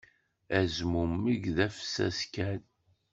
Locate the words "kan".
2.33-2.61